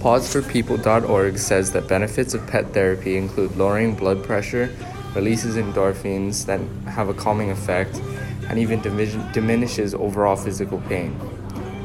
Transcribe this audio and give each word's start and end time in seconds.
PawsForPeople.org 0.00 1.38
says 1.38 1.72
that 1.72 1.88
benefits 1.88 2.32
of 2.32 2.46
pet 2.46 2.72
therapy 2.72 3.16
include 3.16 3.56
lowering 3.56 3.94
blood 3.96 4.22
pressure, 4.22 4.72
releases 5.14 5.56
endorphins 5.56 6.46
that 6.46 6.60
have 6.90 7.08
a 7.08 7.14
calming 7.14 7.50
effect, 7.50 8.00
and 8.48 8.58
even 8.58 8.80
dimin- 8.80 9.32
diminishes 9.32 9.94
overall 9.94 10.36
physical 10.36 10.80
pain. 10.88 11.18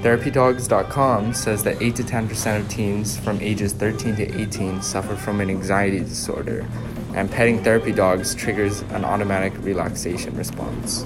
TherapyDogs.com 0.03 1.33
says 1.33 1.63
that 1.63 1.81
8 1.81 1.95
to 1.95 2.03
10% 2.03 2.59
of 2.59 2.69
teens 2.69 3.17
from 3.17 3.39
ages 3.41 3.73
13 3.73 4.15
to 4.17 4.41
18 4.41 4.81
suffer 4.81 5.15
from 5.15 5.41
an 5.41 5.49
anxiety 5.49 5.99
disorder, 5.99 6.67
and 7.15 7.31
petting 7.31 7.63
therapy 7.63 7.91
dogs 7.91 8.35
triggers 8.35 8.81
an 8.91 9.03
automatic 9.05 9.53
relaxation 9.63 10.35
response. 10.37 11.05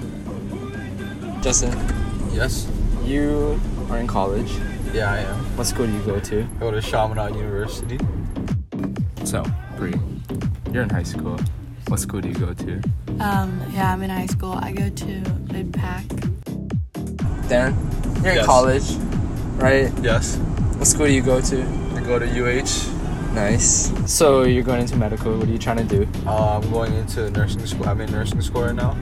Justin, 1.42 1.74
Yes. 2.34 2.68
you 3.06 3.60
are 3.90 3.98
in 3.98 4.08
college. 4.08 4.52
Yeah, 4.94 5.12
I 5.12 5.18
am. 5.20 5.36
What 5.58 5.68
school 5.68 5.86
do 5.86 5.94
you 5.94 6.02
go 6.04 6.20
to? 6.20 6.42
I 6.42 6.60
go 6.60 6.72
to 6.72 6.82
Chaminade 6.82 7.36
University. 7.36 8.00
So, 9.26 9.44
Bree, 9.76 9.94
you're 10.72 10.84
in 10.84 10.90
high 10.90 11.04
school. 11.04 11.38
What 11.88 12.00
school 12.00 12.22
do 12.22 12.30
you 12.30 12.36
go 12.36 12.54
to? 12.54 12.82
Um, 13.20 13.62
yeah, 13.74 13.94
I'm 13.94 14.02
in 14.02 14.10
high 14.10 14.26
school. 14.26 14.54
I 14.54 14.72
go 14.72 14.90
to 14.90 15.06
Midpac. 15.52 16.06
Darren, 17.48 18.24
you're 18.24 18.40
in 18.40 18.46
college, 18.46 18.92
right? 19.62 19.92
Yes. 20.02 20.38
What 20.78 20.88
school 20.88 21.06
do 21.08 21.14
you 21.14 21.22
go 21.22 21.42
to? 21.42 21.62
I 21.96 22.02
go 22.04 22.20
to 22.20 22.26
UH. 22.26 22.94
Nice. 23.34 23.92
So 24.12 24.44
you're 24.44 24.64
going 24.64 24.82
into 24.82 24.96
medical. 24.96 25.38
What 25.38 25.48
are 25.48 25.52
you 25.52 25.60
trying 25.60 25.78
to 25.78 25.84
do? 25.84 26.08
Uh, 26.26 26.58
I'm 26.58 26.72
going 26.72 26.94
into 26.94 27.30
nursing 27.32 27.66
school. 27.66 27.88
I'm 27.88 28.02
in 28.02 28.12
nursing 28.12 28.42
school 28.42 28.64
right 28.64 28.76
now. 28.76 28.98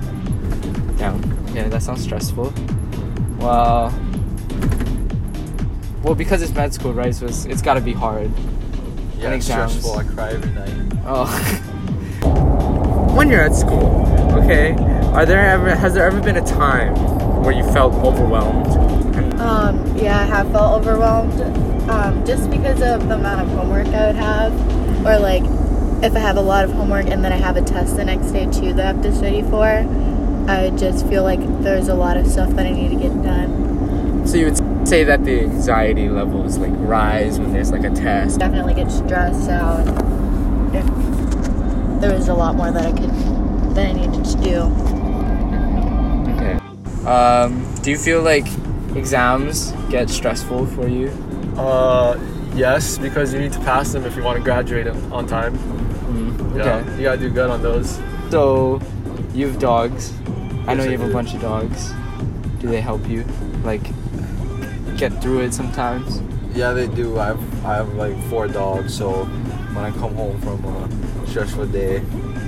Yeah. 0.98 1.18
Yeah, 1.54 1.70
that 1.70 1.82
sounds 1.84 2.04
stressful. 2.04 2.54
Well, 3.40 3.94
well, 6.06 6.14
because 6.14 6.44
it's 6.44 6.54
med 6.54 6.72
school, 6.72 6.94
right? 6.94 7.16
So 7.16 7.26
it's, 7.26 7.46
it's 7.46 7.64
got 7.64 7.74
to 7.74 7.82
be 7.82 7.94
hard. 7.94 8.30
Yeah, 9.18 9.26
And 9.26 9.34
it's 9.34 9.48
exams. 9.48 9.72
stressful. 9.72 9.98
I 9.98 10.04
cry 10.04 10.30
every 10.34 10.52
night. 10.52 11.00
Oh. 11.04 11.26
when 13.18 13.28
you're 13.28 13.42
at 13.42 13.56
school, 13.56 14.06
okay, 14.44 14.74
are 15.14 15.26
there 15.26 15.40
ever 15.50 15.74
has 15.74 15.96
there 15.96 16.06
ever 16.06 16.22
been 16.22 16.38
a 16.38 16.46
time 16.46 16.94
where 17.44 17.54
you 17.54 17.64
felt 17.72 17.96
overwhelmed? 17.96 18.68
Um, 19.40 19.98
yeah, 19.98 20.20
I 20.20 20.26
have 20.26 20.52
felt 20.52 20.80
overwhelmed. 20.80 21.42
Um, 21.90 22.24
just 22.24 22.52
because 22.52 22.84
of 22.84 23.08
the 23.08 23.16
amount 23.16 23.42
of 23.42 23.48
homework 23.58 23.88
I 23.88 24.08
would 24.08 24.16
have, 24.16 24.54
or 25.08 25.18
like 25.18 25.42
if 26.04 26.16
I 26.16 26.20
have 26.20 26.38
a 26.38 26.42
lot 26.42 26.66
of 26.66 26.72
homework 26.74 27.08
and 27.08 27.24
then 27.26 27.34
I 27.34 27.38
have 27.38 27.58
a 27.58 27.64
test 27.64 27.96
the 27.96 28.06
next 28.06 28.28
day 28.28 28.46
too 28.52 28.74
that 28.74 28.86
I 28.86 28.94
have 28.94 29.02
to 29.02 29.16
study 29.16 29.42
for, 29.42 29.66
I 30.48 30.70
just 30.78 31.08
feel 31.08 31.24
like 31.24 31.40
there's 31.64 31.88
a 31.88 31.96
lot 31.96 32.16
of 32.16 32.28
stuff 32.28 32.52
that 32.52 32.68
I 32.68 32.72
need 32.72 32.90
to 32.90 32.96
get 32.96 33.24
done. 33.24 34.28
So 34.28 34.38
you 34.38 34.46
would 34.46 34.75
say 34.86 35.04
that 35.04 35.24
the 35.26 35.42
anxiety 35.42 36.10
levels 36.10 36.58
like 36.58 36.72
rise 36.76 37.40
when 37.40 37.52
there's 37.54 37.72
like 37.72 37.84
a 37.84 37.90
test. 37.90 38.40
Definitely 38.40 38.76
get 38.76 38.92
stressed 38.92 39.50
out. 39.50 39.88
If 40.76 42.02
there 42.02 42.14
was 42.14 42.28
a 42.28 42.34
lot 42.34 42.56
more 42.56 42.72
that 42.72 42.86
I 42.86 42.92
could 42.92 43.10
that 43.76 43.90
I 43.90 43.94
needed 43.94 44.24
to 44.26 44.38
do. 44.42 44.62
Okay. 46.36 47.08
Um, 47.08 47.66
do 47.82 47.92
you 47.92 47.98
feel 47.98 48.22
like 48.22 48.46
exams 48.96 49.72
get 49.90 50.10
stressful 50.10 50.68
for 50.68 50.88
you? 50.88 51.10
Uh, 51.58 52.18
yes, 52.56 52.98
because 52.98 53.34
you 53.34 53.40
need 53.40 53.54
to 53.54 53.60
pass 53.60 53.92
them 53.92 54.06
if 54.06 54.16
you 54.16 54.24
want 54.24 54.38
to 54.38 54.44
graduate 54.44 54.88
on 54.88 55.12
on 55.12 55.28
time. 55.28 55.58
Mm, 55.58 56.58
Yeah, 56.58 56.96
you 56.98 57.04
gotta 57.04 57.18
do 57.20 57.30
good 57.30 57.50
on 57.50 57.62
those. 57.62 58.00
So, 58.30 58.82
you 59.34 59.48
have 59.48 59.60
dogs. 59.60 60.14
I 60.68 60.74
know 60.74 60.84
you 60.84 60.98
have 60.98 61.10
a 61.10 61.14
bunch 61.14 61.34
of 61.34 61.42
dogs. 61.42 61.92
Do 62.60 62.68
they 62.68 62.82
help 62.82 63.08
you, 63.08 63.24
like, 63.64 63.82
get 64.98 65.22
through 65.22 65.42
it 65.42 65.54
sometimes? 65.54 66.22
Yeah, 66.56 66.72
they 66.72 66.88
do. 66.88 67.20
I 67.20 67.28
have 67.28 67.66
I 67.66 67.76
have 67.76 67.94
like 67.96 68.18
four 68.30 68.48
dogs, 68.48 68.94
so 68.94 69.26
when 69.76 69.84
I 69.84 69.92
come 69.92 70.16
home 70.16 70.40
from 70.42 70.64
a 70.64 71.28
stressful 71.28 71.68
day, 71.68 72.00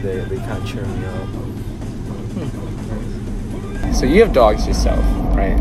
they, 0.02 0.20
they 0.22 0.38
kind 0.38 0.64
of 0.64 0.68
cheer 0.68 0.86
me 0.86 1.06
up. 1.06 1.28
Hmm. 2.38 3.94
So 3.94 4.06
you 4.06 4.22
have 4.22 4.32
dogs 4.32 4.66
yourself, 4.66 5.04
right? 5.36 5.60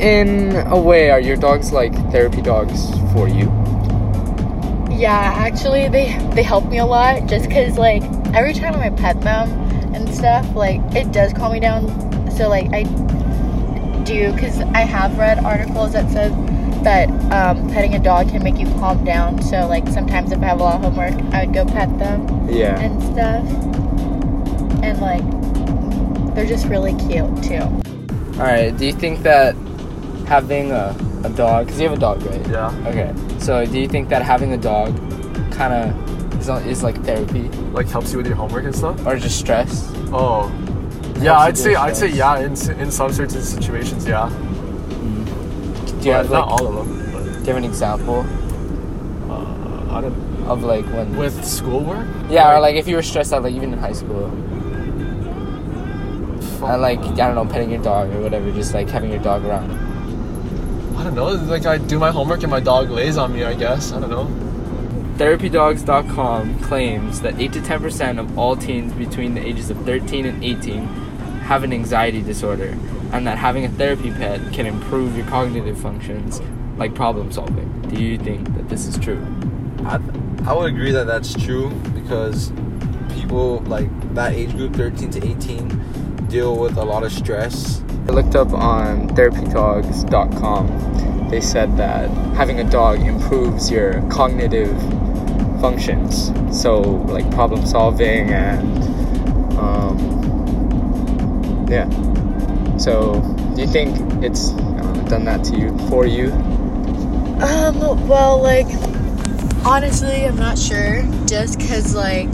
In 0.00 0.56
a 0.68 0.80
way, 0.80 1.10
are 1.10 1.20
your 1.20 1.36
dogs 1.36 1.72
like 1.72 1.92
therapy 2.12 2.40
dogs 2.40 2.90
for 3.12 3.28
you? 3.28 3.52
Yeah, 4.90 5.34
actually, 5.36 5.88
they 5.88 6.16
they 6.34 6.42
help 6.42 6.66
me 6.70 6.78
a 6.78 6.86
lot. 6.86 7.26
Just 7.26 7.50
cause 7.50 7.76
like 7.76 8.02
every 8.34 8.54
time 8.54 8.74
I 8.76 8.88
pet 8.90 9.20
them 9.20 9.50
and 9.94 10.08
stuff, 10.14 10.54
like 10.54 10.80
it 10.94 11.12
does 11.12 11.32
calm 11.34 11.52
me 11.52 11.60
down. 11.60 11.88
So 12.30 12.48
like 12.48 12.72
I 12.72 12.84
do, 14.06 14.30
cause 14.38 14.60
I 14.60 14.80
have 14.80 15.18
read 15.18 15.38
articles 15.44 15.92
that 15.92 16.10
said 16.12 16.32
that 16.84 17.08
um, 17.32 17.68
petting 17.70 17.94
a 17.94 17.98
dog 17.98 18.28
can 18.30 18.42
make 18.42 18.56
you 18.58 18.66
calm 18.78 19.04
down. 19.04 19.42
So 19.42 19.66
like 19.66 19.86
sometimes 19.88 20.30
if 20.32 20.40
I 20.40 20.46
have 20.46 20.60
a 20.60 20.62
lot 20.62 20.76
of 20.76 20.82
homework, 20.82 21.14
I 21.34 21.44
would 21.44 21.54
go 21.54 21.64
pet 21.64 21.98
them 21.98 22.48
Yeah. 22.48 22.78
and 22.80 23.02
stuff. 23.02 23.44
And 24.82 25.00
like 25.00 26.34
they're 26.34 26.46
just 26.46 26.66
really 26.66 26.94
cute 26.94 27.42
too. 27.42 27.62
All 28.38 28.42
right. 28.46 28.76
Do 28.76 28.86
you 28.86 28.92
think 28.92 29.22
that 29.22 29.54
having 30.26 30.70
a, 30.72 30.94
a 31.24 31.30
dog, 31.30 31.66
because 31.66 31.80
you 31.80 31.88
have 31.88 31.96
a 31.96 32.00
dog, 32.00 32.22
right? 32.24 32.46
Yeah. 32.48 32.70
Okay. 32.86 33.12
So 33.40 33.64
do 33.66 33.80
you 33.80 33.88
think 33.88 34.08
that 34.10 34.22
having 34.22 34.52
a 34.52 34.58
dog 34.58 34.94
kind 35.50 35.72
of 35.72 36.38
is, 36.38 36.48
is 36.66 36.82
like 36.82 37.02
therapy 37.04 37.48
Like 37.72 37.88
helps 37.88 38.12
you 38.12 38.18
with 38.18 38.26
your 38.26 38.36
homework 38.36 38.64
and 38.64 38.74
stuff. 38.76 39.04
or 39.06 39.16
just 39.16 39.38
stress? 39.38 39.90
Oh. 40.12 40.52
Helps 41.16 41.24
Yeah, 41.24 41.38
I'd 41.38 41.56
say 41.58 41.74
I'd 41.74 41.96
say 41.96 42.08
yeah. 42.08 42.38
In 42.38 42.52
in 42.80 42.90
some 42.90 43.12
certain 43.12 43.42
situations, 43.42 44.06
yeah. 44.06 44.28
Do 44.28 44.34
you 46.10 46.12
But 46.12 46.26
have 46.26 46.30
not 46.30 46.48
like, 46.48 46.60
all 46.60 46.66
of 46.66 46.74
them. 46.88 46.88
do 47.32 47.38
you 47.40 47.46
have 47.46 47.56
an 47.56 47.64
example 47.64 48.24
uh, 49.30 49.96
I 49.96 50.00
don't, 50.02 50.14
of 50.46 50.62
like 50.62 50.84
when? 50.86 51.16
with 51.16 51.44
schoolwork. 51.44 52.06
yeah, 52.30 52.52
or 52.54 52.60
like 52.60 52.76
if 52.76 52.86
you 52.86 52.96
were 52.96 53.02
stressed 53.02 53.32
out, 53.32 53.42
like 53.42 53.54
even 53.54 53.72
in 53.72 53.78
high 53.78 53.92
school, 53.92 54.26
and 56.64 56.82
like 56.82 57.00
I 57.00 57.14
don't 57.14 57.34
know, 57.34 57.46
petting 57.46 57.70
your 57.70 57.82
dog 57.82 58.10
or 58.14 58.20
whatever, 58.20 58.50
just 58.52 58.74
like 58.74 58.88
having 58.88 59.10
your 59.10 59.22
dog 59.22 59.44
around. 59.44 59.70
I 60.98 61.04
don't 61.04 61.14
know. 61.14 61.28
Like 61.32 61.66
I 61.66 61.78
do 61.78 61.98
my 61.98 62.10
homework 62.10 62.42
and 62.42 62.50
my 62.50 62.60
dog 62.60 62.90
lays 62.90 63.16
on 63.18 63.32
me. 63.32 63.44
I 63.44 63.54
guess 63.54 63.92
I 63.92 64.00
don't 64.00 64.10
know. 64.10 64.28
TherapyDogs.com 65.18 66.58
claims 66.60 67.20
that 67.22 67.38
8 67.40 67.52
to 67.54 67.60
10% 67.60 68.18
of 68.20 68.38
all 68.38 68.54
teens 68.54 68.92
between 68.92 69.32
the 69.34 69.40
ages 69.40 69.70
of 69.70 69.78
13 69.86 70.26
and 70.26 70.44
18 70.44 70.86
have 71.46 71.64
an 71.64 71.72
anxiety 71.72 72.22
disorder, 72.22 72.76
and 73.12 73.26
that 73.26 73.38
having 73.38 73.64
a 73.64 73.68
therapy 73.70 74.10
pet 74.10 74.52
can 74.52 74.66
improve 74.66 75.16
your 75.16 75.26
cognitive 75.26 75.80
functions, 75.80 76.40
like 76.76 76.94
problem 76.94 77.32
solving. 77.32 77.80
Do 77.88 78.02
you 78.02 78.18
think 78.18 78.54
that 78.56 78.68
this 78.68 78.86
is 78.86 78.98
true? 78.98 79.24
I, 79.84 79.98
I 80.44 80.52
would 80.52 80.72
agree 80.72 80.92
that 80.92 81.06
that's 81.06 81.34
true 81.34 81.70
because 81.94 82.52
people 83.14 83.60
like 83.60 83.88
that 84.14 84.34
age 84.34 84.52
group 84.52 84.74
13 84.74 85.10
to 85.10 85.26
18 85.26 86.26
deal 86.28 86.58
with 86.58 86.76
a 86.76 86.84
lot 86.84 87.04
of 87.04 87.12
stress 87.12 87.82
I 88.08 88.12
looked 88.12 88.36
up 88.36 88.52
on 88.52 89.08
therapydogs.com. 89.08 91.28
They 91.28 91.40
said 91.40 91.76
that 91.76 92.08
having 92.36 92.60
a 92.60 92.70
dog 92.70 93.00
improves 93.00 93.68
your 93.68 94.00
cognitive 94.08 94.78
functions, 95.60 96.30
so 96.52 96.80
like 96.80 97.28
problem 97.32 97.66
solving 97.66 98.30
and 98.30 98.95
yeah. 101.68 101.88
So, 102.78 103.20
do 103.54 103.62
you 103.62 103.66
think 103.66 103.96
it's 104.22 104.50
um, 104.50 105.04
done 105.06 105.24
that 105.24 105.44
to 105.44 105.56
you 105.56 105.76
for 105.88 106.06
you? 106.06 106.32
Um, 107.42 108.08
well, 108.08 108.40
like, 108.42 108.66
honestly, 109.64 110.26
I'm 110.26 110.36
not 110.36 110.58
sure. 110.58 111.02
Just 111.26 111.58
because, 111.58 111.94
like, 111.94 112.28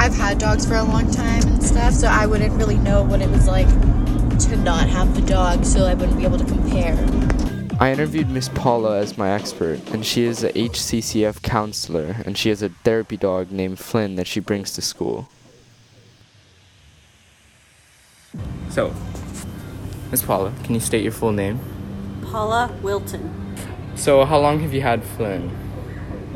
I've 0.00 0.14
had 0.14 0.38
dogs 0.38 0.66
for 0.66 0.74
a 0.74 0.82
long 0.82 1.10
time 1.10 1.42
and 1.46 1.62
stuff, 1.62 1.92
so 1.92 2.08
I 2.08 2.26
wouldn't 2.26 2.52
really 2.54 2.78
know 2.78 3.02
what 3.02 3.20
it 3.20 3.30
was 3.30 3.46
like 3.46 3.68
to 3.68 4.56
not 4.56 4.88
have 4.88 5.14
the 5.14 5.22
dog, 5.22 5.64
so 5.64 5.84
I 5.84 5.94
wouldn't 5.94 6.18
be 6.18 6.24
able 6.24 6.38
to 6.38 6.44
compare. 6.44 6.96
I 7.80 7.92
interviewed 7.92 8.30
Miss 8.30 8.48
Paula 8.48 8.98
as 8.98 9.18
my 9.18 9.30
expert, 9.30 9.80
and 9.90 10.04
she 10.04 10.24
is 10.24 10.44
a 10.44 10.52
HCCF 10.52 11.42
counselor, 11.42 12.16
and 12.24 12.36
she 12.38 12.48
has 12.48 12.62
a 12.62 12.68
therapy 12.68 13.16
dog 13.16 13.50
named 13.50 13.78
Flynn 13.78 14.16
that 14.16 14.26
she 14.26 14.40
brings 14.40 14.72
to 14.74 14.82
school. 14.82 15.28
So, 18.72 18.94
Miss 20.10 20.22
Paula, 20.22 20.50
can 20.64 20.74
you 20.74 20.80
state 20.80 21.02
your 21.02 21.12
full 21.12 21.32
name? 21.32 21.60
Paula 22.30 22.74
Wilton. 22.80 23.54
So, 23.96 24.24
how 24.24 24.38
long 24.38 24.60
have 24.60 24.72
you 24.72 24.80
had 24.80 25.04
Flynn? 25.04 25.54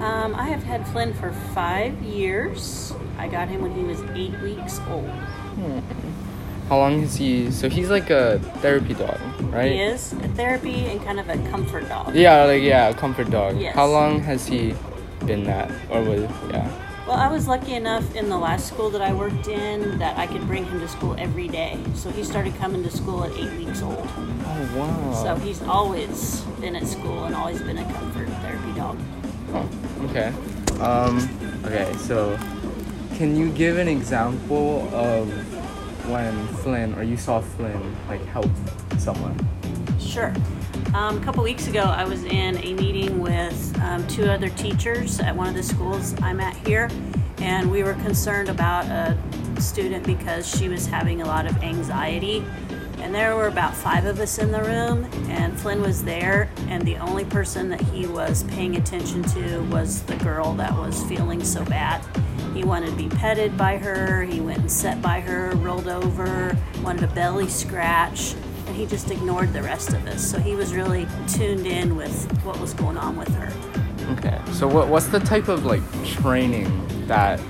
Um, 0.01 0.35
I 0.35 0.45
have 0.45 0.63
had 0.63 0.87
Flynn 0.89 1.15
for 1.15 1.33
five 1.55 1.99
years. 2.03 2.93
I 3.17 3.29
got 3.29 3.49
him 3.49 3.63
when 3.63 3.75
he 3.75 3.83
was 3.85 4.03
eight 4.15 4.39
weeks 4.43 4.79
old. 4.91 5.09
How 6.69 6.77
long 6.77 7.01
has 7.01 7.17
he? 7.17 7.51
So 7.51 7.71
he's 7.71 7.89
like 7.89 8.11
a 8.11 8.39
therapy 8.61 8.93
dog, 8.93 9.19
right? 9.45 9.73
He 9.73 9.81
is 9.81 10.13
a 10.13 10.29
therapy 10.29 10.85
and 10.89 11.03
kind 11.03 11.19
of 11.19 11.31
a 11.31 11.39
comfort 11.49 11.89
dog. 11.89 12.15
Yeah, 12.15 12.45
like 12.45 12.63
yeah, 12.63 12.89
a 12.89 12.95
comfort 12.95 13.31
dog. 13.31 13.59
Yes. 13.59 13.75
How 13.75 13.87
long 13.87 14.21
has 14.21 14.47
he 14.47 14.75
been 15.25 15.45
that, 15.45 15.71
or 15.89 16.03
was 16.03 16.29
yeah? 16.51 16.86
Well, 17.07 17.17
I 17.17 17.29
was 17.29 17.47
lucky 17.47 17.75
enough 17.75 18.17
in 18.17 18.29
the 18.29 18.37
last 18.37 18.67
school 18.67 18.91
that 18.91 19.01
I 19.01 19.13
worked 19.13 19.47
in 19.47 19.99
that 19.99 20.19
I 20.19 20.27
could 20.27 20.45
bring 20.49 20.65
him 20.65 20.81
to 20.81 20.89
school 20.89 21.15
every 21.17 21.47
day. 21.47 21.79
So 21.95 22.11
he 22.11 22.25
started 22.25 22.57
coming 22.57 22.83
to 22.83 22.91
school 22.91 23.23
at 23.23 23.31
eight 23.37 23.53
weeks 23.65 23.81
old. 23.81 24.09
Oh 24.09 24.71
wow. 24.77 25.23
So 25.23 25.37
he's 25.37 25.63
always 25.63 26.41
been 26.61 26.75
at 26.75 26.85
school 26.85 27.25
and 27.25 27.35
always 27.37 27.63
been 27.63 27.79
a 27.79 27.85
comfort 27.93 28.29
therapy 28.43 28.73
dog. 28.73 28.99
Oh, 29.53 29.69
Okay. 30.11 30.33
Um, 30.81 31.17
okay, 31.65 31.93
so 31.97 32.37
can 33.15 33.37
you 33.37 33.51
give 33.53 33.79
an 33.79 33.87
example 33.89 34.89
of 34.93 35.29
when 36.11 36.47
Flynn 36.59 36.93
or 36.95 37.05
you 37.05 37.17
saw 37.17 37.41
Flynn 37.41 37.97
like 38.09 38.25
help 38.27 38.51
someone? 38.99 39.39
Sure. 40.01 40.35
Um, 40.97 41.19
a 41.19 41.21
couple 41.21 41.45
weeks 41.45 41.67
ago, 41.67 41.83
I 41.83 42.07
was 42.07 42.25
in 42.25 42.57
a 42.57 42.73
meeting 42.73 43.21
with 43.21 43.79
um, 43.83 44.09
two 44.09 44.25
other 44.25 44.49
teachers 44.49 45.21
at 45.21 45.37
one 45.37 45.47
of 45.47 45.55
the 45.55 45.63
schools 45.63 46.15
I'm 46.23 46.41
at 46.41 46.57
here, 46.67 46.89
and 47.37 47.71
we 47.71 47.83
were 47.83 47.93
concerned 47.93 48.49
about 48.49 48.87
a 48.87 49.15
student 49.61 50.07
because 50.07 50.49
she 50.49 50.71
was 50.71 50.87
having 50.87 51.21
a 51.21 51.27
lot 51.27 51.47
of 51.47 51.63
anxiety. 51.63 52.43
And 53.01 53.15
there 53.15 53.37
were 53.37 53.49
about 53.49 53.75
five 53.75 54.07
of 54.07 54.21
us 54.21 54.39
in 54.39 54.51
the 54.51 54.63
room, 54.63 55.05
and 55.29 55.61
Flynn 55.61 55.83
was 55.83 56.03
there, 56.03 56.51
and 56.67 56.83
the 56.87 56.97
only 56.97 57.27
person 57.27 57.69
that 57.69 57.83
he 57.83 58.07
was 58.07 58.45
paying 58.45 58.77
attention 58.77 59.23
to 59.23 59.59
was 59.65 60.03
the 60.05 60.17
girl 60.17 60.55
that 60.55 60.73
was 60.73 61.05
feeling 61.05 61.45
so 61.45 61.63
bad. 61.67 62.03
He 62.55 62.65
wanted 62.65 62.93
to 62.93 62.97
be 62.97 63.11
petted 63.11 63.55
by 63.59 63.77
her, 63.77 64.23
he 64.23 64.41
went 64.41 64.61
and 64.61 64.73
sat 64.73 65.03
by 65.03 65.21
her, 65.21 65.55
rolled 65.57 65.89
over, 65.89 66.57
wanted 66.83 67.05
a 67.05 67.15
belly 67.15 67.49
scratch, 67.49 68.35
he 68.77 68.87
just 68.87 69.11
ignored 69.11 69.53
the 69.53 69.63
rest 69.63 69.95
of 69.95 70.07
us. 70.07 70.25
So 70.25 70.39
he 70.39 70.55
was 70.55 70.75
really 70.75 71.09
tuned 71.27 71.67
in 71.67 71.97
with 71.97 72.31
what 72.45 72.61
was 72.61 72.75
going 72.75 72.99
on 72.99 73.17
with 73.17 73.35
her. 73.35 73.53
Okay. 74.13 74.41
So 74.53 74.69
what 74.69 74.89
what's 74.89 75.09
the 75.09 75.21
type 75.21 75.49
of 75.49 75.65
like 75.65 75.83
training 76.05 76.71
that 77.07 77.41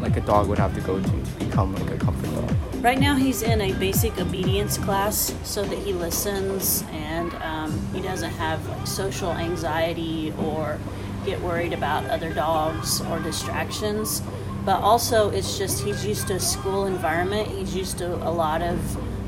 like 0.00 0.16
a 0.16 0.20
dog 0.22 0.48
would 0.48 0.58
have 0.58 0.74
to 0.74 0.80
go 0.80 1.00
to 1.00 1.08
to 1.08 1.44
become 1.44 1.74
like 1.74 1.90
a 1.90 1.98
comfort 1.98 2.34
dog? 2.34 2.56
Right 2.82 2.98
now, 2.98 3.14
he's 3.14 3.42
in 3.42 3.60
a 3.60 3.72
basic 3.74 4.18
obedience 4.18 4.76
class 4.76 5.32
so 5.44 5.62
that 5.62 5.78
he 5.78 5.92
listens 5.92 6.82
and 6.90 7.32
um, 7.34 7.80
he 7.94 8.00
doesn't 8.00 8.32
have 8.32 8.66
like 8.68 8.86
social 8.88 9.30
anxiety 9.30 10.34
or 10.40 10.80
get 11.24 11.40
worried 11.42 11.72
about 11.72 12.04
other 12.06 12.32
dogs 12.32 13.00
or 13.02 13.20
distractions. 13.20 14.22
But 14.64 14.80
also, 14.80 15.30
it's 15.30 15.58
just 15.58 15.82
he's 15.82 16.06
used 16.06 16.28
to 16.28 16.34
a 16.34 16.40
school 16.40 16.86
environment. 16.86 17.48
He's 17.48 17.74
used 17.74 17.98
to 17.98 18.14
a 18.28 18.30
lot 18.30 18.62
of 18.62 18.78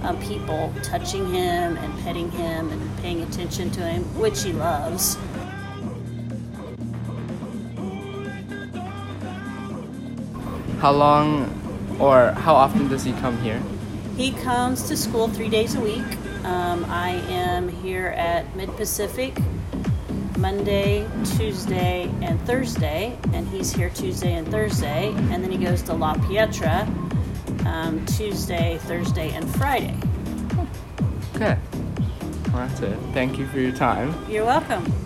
um, 0.04 0.20
people 0.20 0.72
touching 0.82 1.26
him 1.32 1.76
and 1.76 1.98
petting 2.04 2.30
him 2.30 2.70
and 2.70 2.98
paying 2.98 3.22
attention 3.22 3.70
to 3.72 3.80
him, 3.80 4.02
which 4.18 4.44
he 4.44 4.52
loves. 4.52 5.16
How 10.78 10.92
long 10.92 11.50
or 11.98 12.32
how 12.32 12.54
often 12.54 12.88
does 12.88 13.02
he 13.02 13.12
come 13.14 13.36
here? 13.38 13.60
He 14.16 14.32
comes 14.32 14.86
to 14.88 14.96
school 14.96 15.28
three 15.28 15.48
days 15.48 15.74
a 15.74 15.80
week. 15.80 16.04
Um, 16.44 16.84
I 16.84 17.10
am 17.28 17.68
here 17.68 18.08
at 18.08 18.54
Mid 18.54 18.68
Pacific 18.76 19.34
Monday, 20.38 21.06
Tuesday, 21.36 22.10
and 22.22 22.40
Thursday, 22.42 23.16
and 23.32 23.46
he's 23.48 23.72
here 23.72 23.90
Tuesday 23.90 24.34
and 24.34 24.48
Thursday, 24.48 25.08
and 25.30 25.42
then 25.42 25.50
he 25.50 25.58
goes 25.58 25.82
to 25.82 25.94
La 25.94 26.14
Pietra 26.14 26.86
um, 27.66 28.04
Tuesday, 28.06 28.78
Thursday, 28.82 29.30
and 29.30 29.48
Friday. 29.56 29.96
Okay. 31.34 31.58
Well, 32.52 32.68
that's 32.68 32.80
it. 32.80 32.98
Thank 33.12 33.38
you 33.38 33.46
for 33.46 33.58
your 33.58 33.72
time. 33.72 34.14
You're 34.28 34.44
welcome. 34.44 35.03